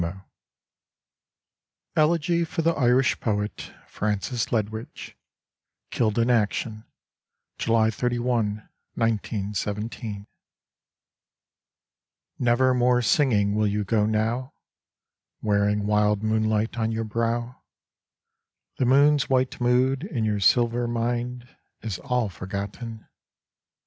[1.93, 5.15] 99 ELEGY FOR THE IRISH POET FRANCIS LEDWIDGE
[5.91, 6.85] {Killed in action—
[7.59, 10.25] July SI, 1917)
[12.39, 14.55] Never more singing Will you go now,
[15.43, 17.61] Wearing wild moonlight On your brow.
[18.79, 21.47] The moon's white mood In your silver mind
[21.83, 23.07] Is all forgotten.